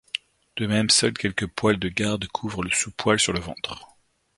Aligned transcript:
De 0.55 0.65
même, 0.65 0.89
seuls 0.89 1.13
quelques 1.13 1.45
poils 1.45 1.77
de 1.77 1.87
garde 1.87 2.27
couvrent 2.29 2.63
le 2.63 2.71
sous-poil 2.71 3.19
sur 3.19 3.33
le 3.33 3.39
ventre. 3.39 3.87